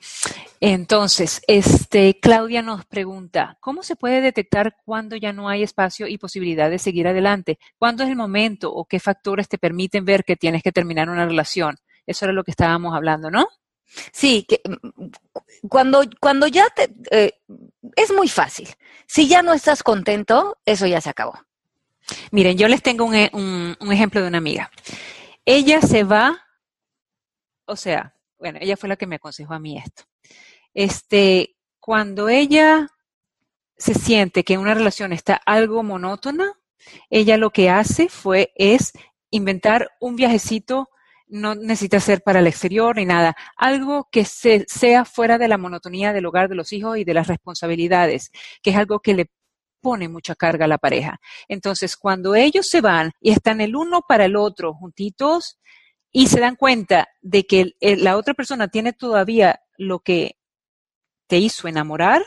[0.59, 6.17] Entonces, este, Claudia nos pregunta, ¿cómo se puede detectar cuando ya no hay espacio y
[6.17, 7.59] posibilidad de seguir adelante?
[7.79, 11.27] ¿Cuándo es el momento o qué factores te permiten ver que tienes que terminar una
[11.27, 11.77] relación?
[12.07, 13.47] Eso era lo que estábamos hablando, ¿no?
[14.13, 16.95] Sí, que mm, cuando, cuando ya te...
[17.11, 17.33] Eh,
[17.97, 18.69] es muy fácil.
[19.07, 21.35] Si ya no estás contento, eso ya se acabó.
[22.31, 24.71] Miren, yo les tengo un, un, un ejemplo de una amiga.
[25.45, 26.43] Ella se va,
[27.67, 30.05] o sea, bueno, ella fue la que me aconsejó a mí esto.
[30.75, 32.89] Este, cuando ella
[33.77, 36.53] se siente que una relación está algo monótona,
[37.11, 38.93] ella lo que hace fue es
[39.31, 40.89] inventar un viajecito,
[41.27, 45.59] no necesita ser para el exterior ni nada, algo que se, sea fuera de la
[45.59, 48.31] monotonía del hogar de los hijos y de las responsabilidades,
[48.63, 49.31] que es algo que le
[49.85, 51.21] pone mucha carga a la pareja.
[51.47, 55.59] Entonces, cuando ellos se van y están el uno para el otro juntitos
[56.11, 60.39] y se dan cuenta de que la otra persona tiene todavía lo que
[61.27, 62.23] te hizo enamorar,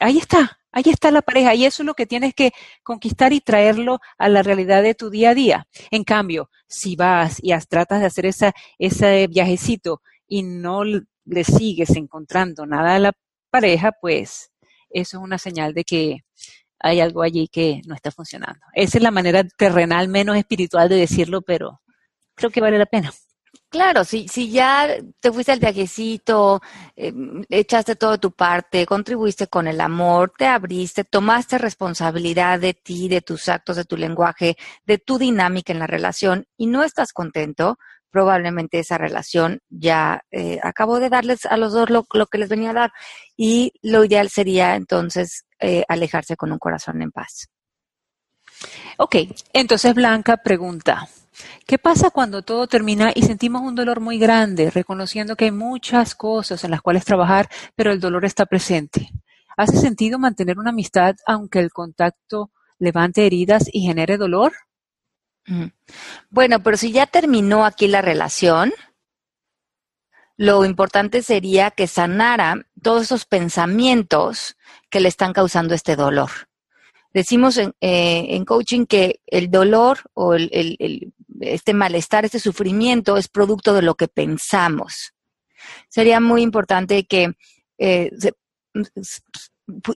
[0.00, 3.42] ahí está, ahí está la pareja y eso es lo que tienes que conquistar y
[3.42, 5.66] traerlo a la realidad de tu día a día.
[5.90, 11.90] En cambio, si vas y tratas de hacer esa, ese viajecito y no le sigues
[11.96, 13.12] encontrando nada a la
[13.50, 14.53] pareja, pues
[14.94, 16.24] eso es una señal de que
[16.80, 18.60] hay algo allí que no está funcionando.
[18.74, 21.80] Esa es la manera terrenal menos espiritual de decirlo, pero
[22.34, 23.12] creo que vale la pena.
[23.70, 26.60] Claro, si, si ya te fuiste al viajecito,
[26.94, 27.12] eh,
[27.48, 33.20] echaste todo tu parte, contribuiste con el amor, te abriste, tomaste responsabilidad de ti, de
[33.20, 37.78] tus actos, de tu lenguaje, de tu dinámica en la relación y no estás contento,
[38.14, 42.70] probablemente esa relación ya eh, acabó de darles a los dos lo, que les venía
[42.70, 42.92] a dar
[43.36, 47.48] y lo ideal sería entonces eh, alejarse con un corazón en paz.
[48.98, 49.16] Ok,
[49.52, 51.08] entonces Blanca pregunta,
[51.66, 56.14] ¿Qué pasa cuando todo termina y sentimos un dolor muy grande, reconociendo que hay muchas
[56.14, 59.10] cosas en las cuales trabajar, pero el dolor está presente?
[59.56, 64.52] ¿Hace sentido mantener una amistad aunque el contacto levante heridas y genere dolor?
[66.30, 68.72] Bueno, pero si ya terminó aquí la relación,
[70.36, 74.56] lo importante sería que sanara todos esos pensamientos
[74.90, 76.30] que le están causando este dolor.
[77.12, 83.82] Decimos en, eh, coaching que el dolor o este malestar, este sufrimiento es producto de
[83.82, 85.14] lo que pensamos.
[85.88, 87.34] Sería muy importante que
[87.78, 88.10] eh,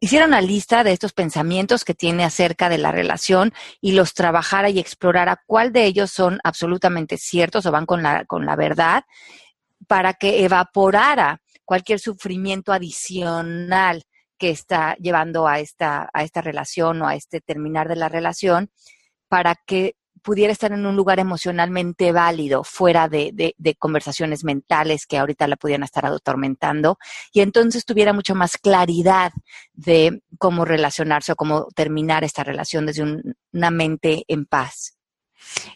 [0.01, 4.71] hiciera una lista de estos pensamientos que tiene acerca de la relación y los trabajara
[4.71, 9.05] y explorara cuál de ellos son absolutamente ciertos o van con la, con la verdad
[9.87, 14.05] para que evaporara cualquier sufrimiento adicional
[14.39, 18.71] que está llevando a esta, a esta relación o a este terminar de la relación,
[19.29, 25.19] para que pudiera estar en un lugar emocionalmente válido, fuera de, de, conversaciones mentales que
[25.19, 26.99] ahorita la pudieran estar atormentando,
[27.33, 29.33] y entonces tuviera mucho más claridad
[29.73, 34.99] de cómo relacionarse o cómo terminar esta relación desde una mente en paz.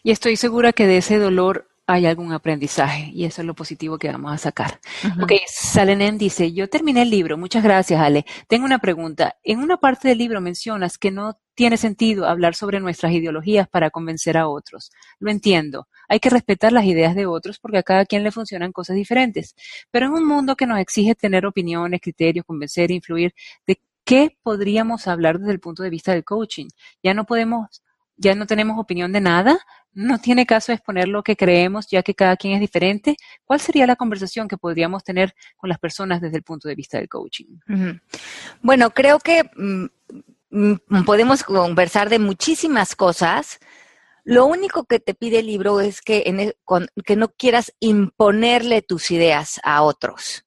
[0.03, 3.97] Y estoy segura que de ese dolor hay algún aprendizaje y eso es lo positivo
[3.97, 4.79] que vamos a sacar.
[5.21, 8.25] Ok, Salenem dice, yo terminé el libro, muchas gracias Ale.
[8.47, 9.35] Tengo una pregunta.
[9.43, 13.89] En una parte del libro mencionas que no tiene sentido hablar sobre nuestras ideologías para
[13.89, 14.91] convencer a otros.
[15.19, 15.87] Lo entiendo.
[16.07, 19.55] Hay que respetar las ideas de otros porque a cada quien le funcionan cosas diferentes.
[19.91, 23.33] Pero en un mundo que nos exige tener opiniones, criterios, convencer, influir,
[23.67, 26.67] ¿de qué podríamos hablar desde el punto de vista del coaching?
[27.03, 27.82] Ya no podemos
[28.17, 29.59] ya no tenemos opinión de nada,
[29.93, 33.15] no tiene caso exponer lo que creemos, ya que cada quien es diferente.
[33.45, 36.97] ¿Cuál sería la conversación que podríamos tener con las personas desde el punto de vista
[36.97, 37.59] del coaching?
[38.61, 39.85] Bueno, creo que mm,
[40.49, 43.59] mm, podemos conversar de muchísimas cosas.
[44.23, 46.53] Lo único que te pide el libro es que,
[47.05, 50.45] que no quieras imponerle tus ideas a otros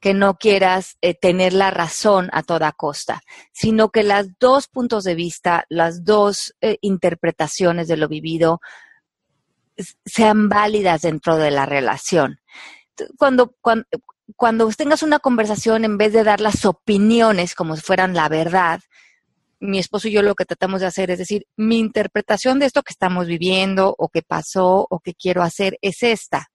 [0.00, 5.04] que no quieras eh, tener la razón a toda costa, sino que las dos puntos
[5.04, 8.60] de vista, las dos eh, interpretaciones de lo vivido
[10.04, 12.40] sean válidas dentro de la relación.
[13.16, 13.86] Cuando, cuando,
[14.36, 18.80] cuando tengas una conversación, en vez de dar las opiniones como si fueran la verdad,
[19.60, 22.82] mi esposo y yo lo que tratamos de hacer es decir, mi interpretación de esto
[22.82, 26.48] que estamos viviendo o que pasó o que quiero hacer es esta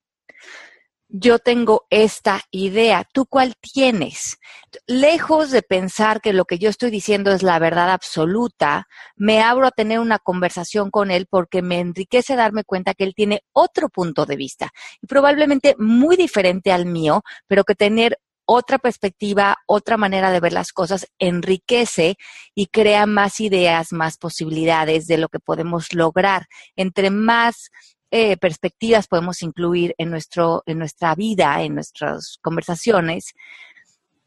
[1.15, 4.39] yo tengo esta idea, ¿tú cuál tienes?
[4.88, 9.67] Lejos de pensar que lo que yo estoy diciendo es la verdad absoluta, me abro
[9.67, 13.89] a tener una conversación con él porque me enriquece darme cuenta que él tiene otro
[13.89, 14.71] punto de vista
[15.04, 20.54] y probablemente muy diferente al mío, pero que tener otra perspectiva, otra manera de ver
[20.54, 22.17] las cosas enriquece
[22.56, 26.47] y crea más ideas, más posibilidades de lo que podemos lograr.
[26.76, 27.69] Entre más
[28.15, 33.34] eh, perspectivas podemos incluir en, nuestro, en nuestra vida, en nuestras conversaciones,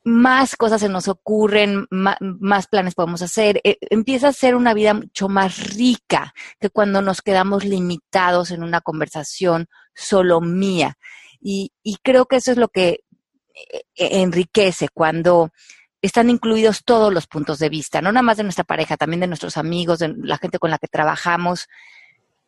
[0.02, 3.60] más cosas se nos ocurren, más, planes podemos hacer.
[3.62, 8.64] Eh, empieza a ser una vida mucho más rica que cuando nos quedamos limitados en
[8.64, 10.98] una conversación solo mía.
[11.40, 11.70] Y,
[12.02, 13.04] creo que eso es lo que
[13.54, 15.50] eh, enriquece cuando
[16.02, 19.28] están incluidos todos los puntos de vista, no nada más de nuestra pareja, también de
[19.28, 21.68] nuestros amigos, de la gente con la que trabajamos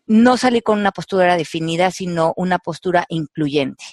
[0.09, 3.85] no salir con una postura definida, sino una postura incluyente.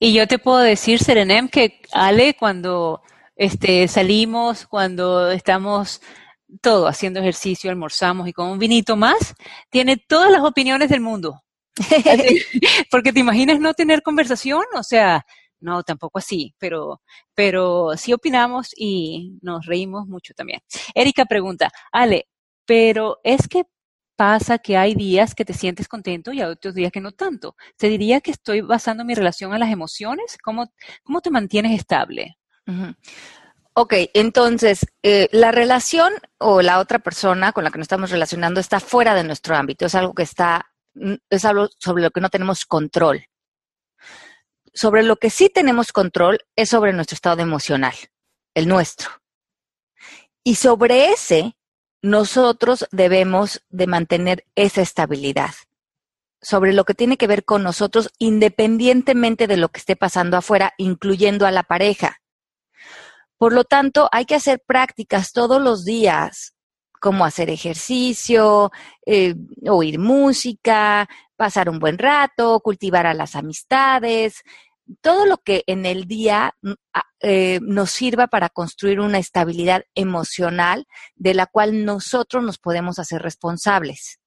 [0.00, 3.02] Y yo te puedo decir, Serenem, que Ale, cuando
[3.36, 6.00] este, salimos, cuando estamos
[6.60, 9.34] todo haciendo ejercicio, almorzamos y con un vinito más,
[9.70, 11.42] tiene todas las opiniones del mundo.
[12.90, 15.24] Porque te imaginas no tener conversación, o sea,
[15.60, 17.00] no, tampoco así, pero,
[17.34, 20.60] pero sí opinamos y nos reímos mucho también.
[20.94, 22.26] Erika pregunta, Ale,
[22.66, 23.64] pero es que
[24.16, 27.56] pasa que hay días que te sientes contento y hay otros días que no tanto.
[27.78, 30.38] ¿Se diría que estoy basando mi relación en las emociones?
[30.42, 30.72] ¿Cómo,
[31.02, 32.36] cómo te mantienes estable?
[33.74, 38.60] Ok, entonces, eh, la relación o la otra persona con la que nos estamos relacionando
[38.60, 42.20] está fuera de nuestro ámbito, es algo que está, mm, es algo sobre lo que
[42.20, 43.26] no tenemos control.
[44.74, 47.94] Sobre lo que sí tenemos control es sobre nuestro estado emocional,
[48.54, 49.10] el nuestro.
[50.44, 51.56] Y sobre ese
[52.02, 55.54] nosotros debemos de mantener esa estabilidad
[56.40, 60.74] sobre lo que tiene que ver con nosotros independientemente de lo que esté pasando afuera,
[60.76, 62.20] incluyendo a la pareja.
[63.38, 66.54] Por lo tanto, hay que hacer prácticas todos los días,
[67.00, 68.70] como hacer ejercicio,
[69.06, 69.34] eh,
[69.68, 74.42] oír música, pasar un buen rato, cultivar a las amistades,
[75.00, 76.72] todo lo que en el día mm,
[77.20, 83.22] eh, nos sirva para construir una estabilidad emocional de la cual nosotros nos podemos hacer
[83.22, 84.18] responsables.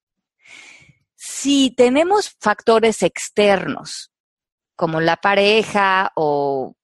[1.15, 4.11] Si tenemos factores externos,
[4.75, 6.75] como la pareja o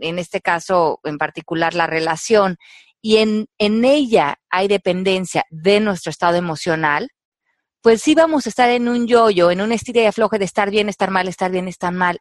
[0.00, 2.56] en este caso en particular la relación,
[3.00, 7.10] y en, en ella hay dependencia de nuestro estado emocional,
[7.80, 10.70] pues sí vamos a estar en un yoyo, en un estilo y afloje de estar
[10.70, 12.20] bien, estar mal, estar bien, estar mal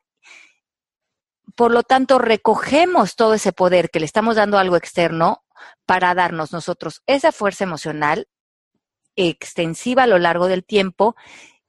[1.55, 5.43] por lo tanto, recogemos todo ese poder que le estamos dando a algo externo
[5.85, 8.27] para darnos nosotros esa fuerza emocional
[9.15, 11.15] extensiva a lo largo del tiempo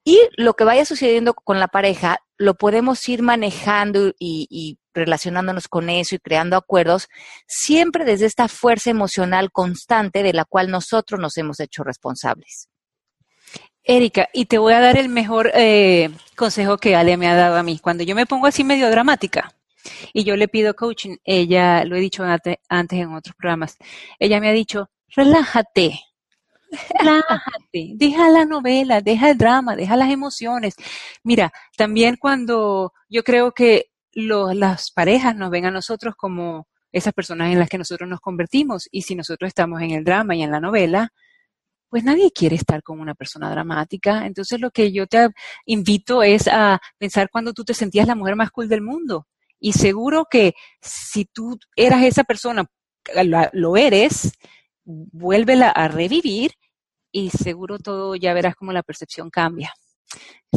[0.04, 5.90] y lo que vaya sucediendo con la pareja lo podemos ir manejando y, relacionándonos con
[5.90, 7.08] eso y creando acuerdos,
[7.46, 12.68] siempre desde esta fuerza emocional constante de la cual nosotros nos hemos hecho responsables.
[13.82, 17.56] Erika, y te voy a dar el mejor eh, consejo que Ale me ha dado
[17.56, 17.78] a mí.
[17.78, 19.54] Cuando yo me pongo así medio dramática,
[20.12, 23.76] y yo le pido coaching, ella, lo he dicho antes en otros programas,
[24.18, 26.00] ella me ha dicho, relájate,
[26.98, 30.74] Relájate, deja la novela, deja el drama, deja las emociones.
[31.22, 37.52] Mira, también cuando yo creo que las parejas nos ven a nosotros como esas personas
[37.52, 40.50] en las que nosotros nos convertimos y si nosotros estamos en el drama y en
[40.50, 41.10] la novela,
[41.88, 44.26] pues nadie quiere estar con una persona dramática.
[44.26, 45.28] Entonces lo que yo te
[45.66, 49.26] invito es a pensar cuando tú te sentías la mujer más cool del mundo.
[49.60, 52.66] Y seguro que si tú eras esa persona,
[53.52, 54.32] lo eres,
[54.84, 56.52] vuélvela a revivir
[57.12, 59.72] y seguro todo ya verás cómo la percepción cambia.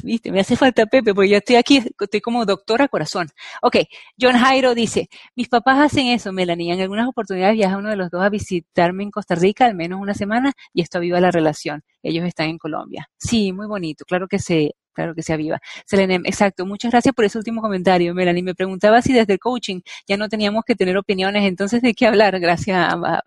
[0.04, 3.30] Viste, me hace falta Pepe, porque yo estoy aquí, estoy como doctora corazón.
[3.62, 3.78] Ok,
[4.20, 8.10] John Jairo dice, mis papás hacen eso, Melanie, en algunas oportunidades viaja uno de los
[8.10, 11.84] dos a visitarme en Costa Rica al menos una semana y esto aviva la relación.
[12.04, 13.10] Ellos están en Colombia.
[13.18, 15.62] Sí, muy bonito, claro que se, claro que se aviva.
[15.86, 18.43] Selene, exacto, muchas gracias por ese último comentario, Melanie.
[18.43, 22.06] Me preguntaba si desde el coaching ya no teníamos que tener opiniones, entonces de qué
[22.06, 23.22] hablar, gracias a ambas.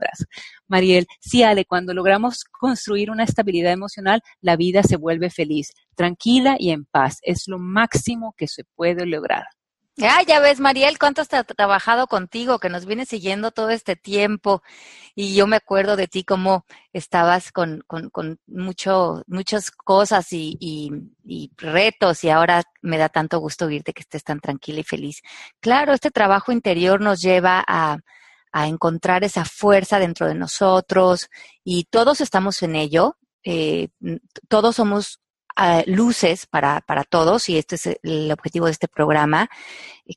[0.68, 6.57] Mariel, sí, Ale, cuando logramos construir una estabilidad emocional, la vida se vuelve feliz, tranquila
[6.59, 7.20] y en paz.
[7.23, 9.45] Es lo máximo que se puede lograr.
[10.01, 14.62] Ah, ya ves, Mariel, cuánto has trabajado contigo, que nos viene siguiendo todo este tiempo.
[15.14, 16.64] Y yo me acuerdo de ti cómo
[16.95, 23.38] estabas con, con, con mucho, muchas cosas y, y, retos y ahora me da tanto
[23.38, 25.20] gusto oírte que estés tan tranquila y feliz.
[25.61, 27.99] Claro, este trabajo interior nos lleva a,
[28.53, 31.28] a encontrar esa fuerza dentro de nosotros
[31.64, 33.18] y todos estamos en ello.
[33.45, 33.88] Eh,
[34.49, 35.22] todos somos
[35.87, 39.49] luces para, para todos y este es el objetivo de este programa,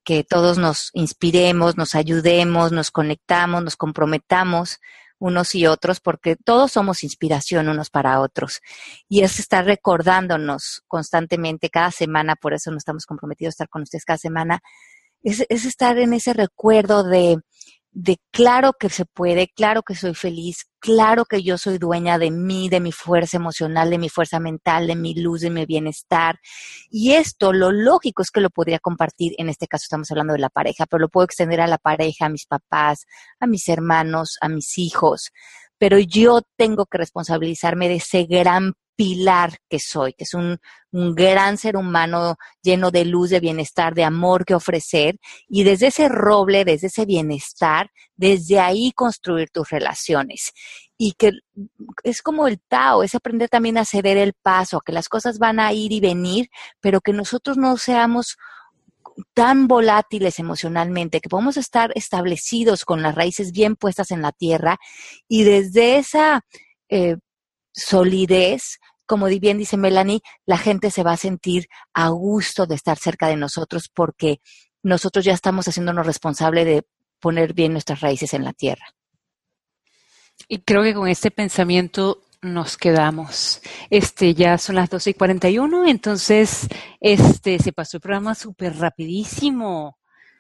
[0.04, 4.80] que todos nos inspiremos, nos ayudemos, nos conectamos, nos comprometamos
[5.18, 8.62] unos y otros, porque todos somos inspiración unos para otros.
[9.08, 13.84] Y es estar recordándonos constantemente cada semana, por eso nos estamos comprometidos a estar con
[13.84, 14.60] ustedes cada semana,
[15.24, 17.38] es, es estar en ese recuerdo de,
[17.96, 22.30] de claro que se puede, claro que soy feliz, claro que yo soy dueña de
[22.30, 26.38] mí, de mi fuerza emocional, de mi fuerza mental, de mi luz, de mi bienestar.
[26.90, 30.40] Y esto, lo lógico es que lo podría compartir, en este caso estamos hablando de
[30.40, 33.06] la pareja, pero lo puedo extender a la pareja, a mis papás,
[33.40, 35.32] a mis hermanos, a mis hijos.
[35.78, 40.60] Pero yo tengo que responsabilizarme de ese gran pilar que soy, que es un,
[40.92, 45.18] gran ser humano lleno de luz, de bienestar, de amor que ofrecer.
[45.50, 50.54] Y desde ese roble, desde ese bienestar, desde ahí construir tus relaciones.
[50.98, 51.32] Y que
[52.04, 55.60] es como el Tao, es aprender también a ceder el paso, que las cosas van
[55.60, 56.48] a ir y venir,
[56.80, 58.38] pero que nosotros no seamos
[59.34, 64.78] tan volátiles emocionalmente, que podemos estar establecidos con las raíces bien puestas en la tierra
[65.28, 66.42] y desde esa
[66.90, 67.18] eh,
[67.76, 72.98] solidez, como bien dice Melanie, la gente se va a sentir a gusto de estar
[72.98, 74.42] cerca de nosotros porque
[74.84, 76.88] nosotros ya estamos haciéndonos responsable de
[77.20, 78.86] poner bien nuestras raíces en la tierra.
[80.48, 83.62] Y creo que con este pensamiento nos quedamos.
[83.90, 86.68] Este, ya son las 12 y 41, entonces,
[87.00, 89.98] este, se pasó el programa súper rapidísimo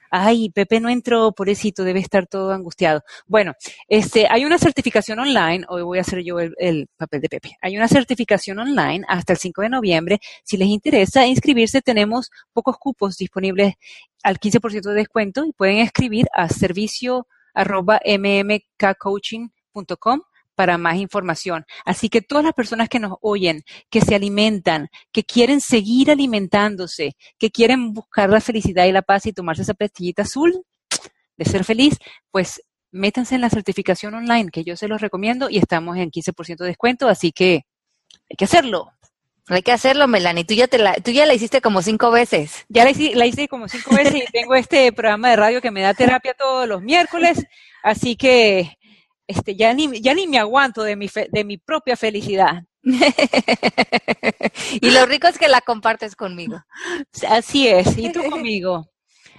[0.09, 3.03] ay, Pepe no entró, pobrecito, debe estar todo angustiado.
[3.27, 3.53] Bueno,
[3.87, 7.77] este, hay una certificación online, hoy voy a hacer yo el, papel de Pepe, hay
[7.77, 10.19] una certificación online hasta el 5 de noviembre.
[10.43, 13.75] Si les interesa inscribirse, tenemos pocos cupos disponibles
[14.23, 17.99] al 15% de descuento y pueden escribir a servicio arroba
[20.55, 21.65] para más información.
[21.85, 27.15] Así que todas las personas que nos oyen, que se alimentan, que quieren seguir alimentándose,
[27.37, 30.63] que quieren buscar la felicidad y la paz y tomarse esa pastillita azul
[31.37, 31.97] de ser feliz,
[32.31, 36.57] pues métanse en la certificación online, que yo se los recomiendo y estamos en 15%
[36.57, 37.65] de descuento, así que
[38.29, 38.91] hay que hacerlo.
[39.47, 40.43] Hay que hacerlo, Melanie.
[40.43, 42.65] Tú ya, te la, tú ya la hiciste como cinco veces.
[42.67, 45.69] Ya la hice, la hice como cinco veces y tengo este programa de radio que
[45.69, 47.45] me da terapia todos los miércoles.
[47.83, 48.75] Así que
[49.27, 52.63] este, ya, ni, ya ni me aguanto de mi, de mi propia felicidad.
[54.81, 56.63] y lo rico es que la compartes conmigo.
[57.27, 58.91] Así es, y tú conmigo.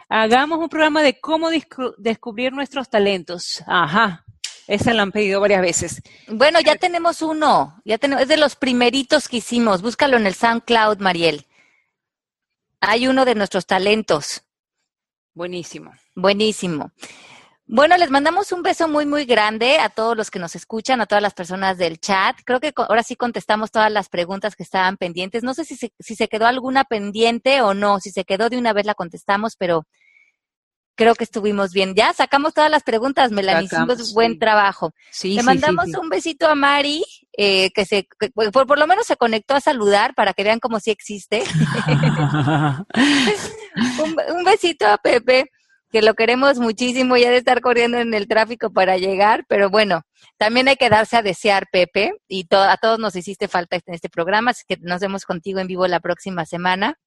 [0.09, 1.51] Hagamos un programa de cómo
[1.99, 3.63] descubrir nuestros talentos.
[3.67, 4.25] Ajá,
[4.67, 6.03] esa la han pedido varias veces.
[6.29, 9.83] Bueno, ya tenemos uno, ya tenemos, es de los primeritos que hicimos.
[9.83, 11.47] Búscalo en el SoundCloud, Mariel.
[12.81, 14.43] Hay uno de nuestros talentos.
[15.35, 15.93] Buenísimo.
[16.15, 16.93] Buenísimo.
[17.69, 21.07] Bueno, les mandamos un beso muy, muy grande a todos los que nos escuchan, a
[21.07, 22.37] todas las personas del chat.
[22.45, 25.43] Creo que ahora sí contestamos todas las preguntas que estaban pendientes.
[25.43, 27.99] No sé si se, si se quedó alguna pendiente o no.
[27.99, 29.85] Si se quedó de una vez la contestamos, pero
[30.95, 31.97] creo que estuvimos bien.
[31.97, 33.65] Ya sacamos todas las preguntas, Melanie.
[33.65, 34.93] Hicimos buen trabajo.
[35.11, 37.05] Sí, Le mandamos un besito a Mari,
[37.37, 40.79] eh, que se, por, por, lo menos se conectó a saludar para que vean cómo
[40.79, 41.43] sí existe.
[44.05, 45.51] un, un besito a Pepe
[45.97, 50.03] que lo queremos muchísimo, ya de estar corriendo en el tráfico para llegar, pero bueno,
[50.37, 54.11] también hay que darse a desear, Pepe, y a todos nos hiciste falta en este
[54.11, 56.99] programa, así que nos vemos contigo en vivo la próxima semana.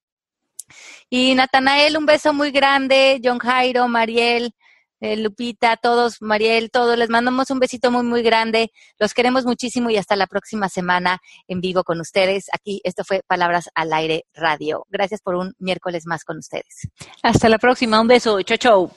[1.08, 4.56] Y Natanael, un beso muy grande, John Jairo, Mariel,
[5.00, 8.70] eh, Lupita, todos, Mariel, todos, les mandamos un besito muy, muy grande.
[8.98, 12.46] Los queremos muchísimo y hasta la próxima semana en vivo con ustedes.
[12.52, 14.86] Aquí, esto fue Palabras al Aire Radio.
[14.90, 16.88] Gracias por un miércoles más con ustedes.
[17.22, 18.90] Hasta la próxima, un beso, chau, chau.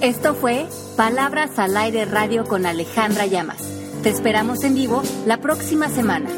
[0.00, 3.62] Esto fue Palabras al Aire Radio con Alejandra Llamas.
[4.02, 6.28] Te esperamos en vivo la próxima semana.